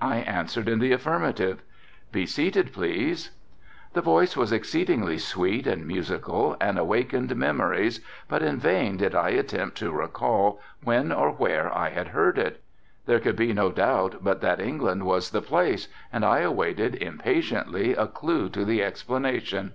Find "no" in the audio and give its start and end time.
13.52-13.70